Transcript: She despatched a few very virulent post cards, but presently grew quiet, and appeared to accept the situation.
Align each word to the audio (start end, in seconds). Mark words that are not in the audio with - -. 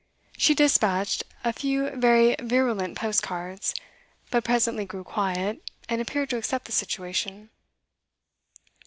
She 0.35 0.55
despatched 0.55 1.25
a 1.43 1.53
few 1.53 1.91
very 1.91 2.35
virulent 2.39 2.97
post 2.97 3.21
cards, 3.21 3.75
but 4.31 4.43
presently 4.43 4.83
grew 4.83 5.03
quiet, 5.03 5.69
and 5.87 6.01
appeared 6.01 6.31
to 6.31 6.37
accept 6.37 6.65
the 6.65 6.71
situation. 6.71 7.51